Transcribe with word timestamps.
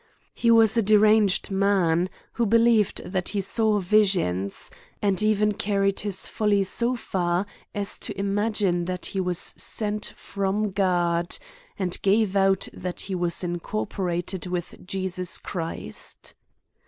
He 0.33 0.49
was 0.49 0.75
a 0.75 0.81
deranged 0.81 1.51
man, 1.51 2.09
who 2.33 2.47
believed 2.47 3.03
that 3.05 3.29
he 3.29 3.41
saw 3.41 3.77
visions; 3.77 4.71
and 4.99 5.21
even 5.21 5.51
carried 5.51 5.99
his 5.99 6.27
folly 6.27 6.63
so 6.63 6.95
far 6.95 7.45
a&to 7.75 8.11
im 8.17 8.33
aojine, 8.33 8.87
that 8.87 9.05
he 9.05 9.19
was 9.19 9.37
sent 9.37 10.07
from 10.15 10.71
God, 10.71 11.37
and 11.77 12.01
gave 12.01 12.35
out 12.35 12.67
that 12.73 13.01
he 13.01 13.13
was 13.13 13.43
incorporated 13.43 14.47
with 14.47 14.73
Jesus 14.87 15.37
Christ. 15.37 16.33